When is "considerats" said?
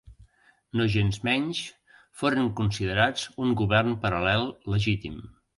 2.63-3.29